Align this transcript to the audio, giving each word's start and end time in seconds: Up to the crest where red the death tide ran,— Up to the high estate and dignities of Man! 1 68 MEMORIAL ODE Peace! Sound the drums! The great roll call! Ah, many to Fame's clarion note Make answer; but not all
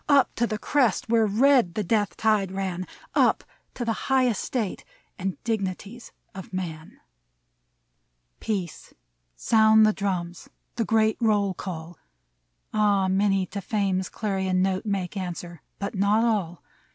Up 0.09 0.33
to 0.33 0.47
the 0.47 0.57
crest 0.57 1.09
where 1.09 1.27
red 1.27 1.75
the 1.75 1.83
death 1.83 2.17
tide 2.17 2.51
ran,— 2.51 2.87
Up 3.13 3.43
to 3.75 3.85
the 3.85 3.93
high 4.09 4.25
estate 4.27 4.83
and 5.19 5.37
dignities 5.43 6.11
of 6.33 6.51
Man! 6.51 6.71
1 6.71 6.79
68 6.79 6.87
MEMORIAL 6.89 6.95
ODE 6.95 8.39
Peace! 8.63 8.93
Sound 9.35 9.85
the 9.85 9.93
drums! 9.93 10.49
The 10.77 10.85
great 10.85 11.17
roll 11.19 11.53
call! 11.53 11.99
Ah, 12.73 13.09
many 13.09 13.45
to 13.45 13.61
Fame's 13.61 14.09
clarion 14.09 14.63
note 14.63 14.87
Make 14.87 15.15
answer; 15.15 15.61
but 15.77 15.93
not 15.93 16.23
all 16.23 16.63